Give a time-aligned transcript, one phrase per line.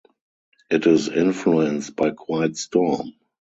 [0.71, 3.13] It is influenced by quiet storm.